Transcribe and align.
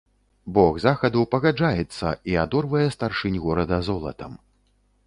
Бог 0.55 0.79
захаду 0.85 1.21
пагаджаецца 1.35 2.15
і 2.33 2.41
адорвае 2.45 2.85
старшынь 2.99 3.39
горада 3.47 3.83
золатам. 3.93 4.33